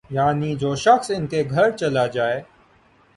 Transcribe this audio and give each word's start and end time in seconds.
یعنی 0.09 0.55
جو 0.55 0.75
شخص 0.75 1.11
ان 1.11 1.27
کے 1.27 1.43
گھر 1.49 1.71
چلا 1.71 2.05
جائے 2.07 2.41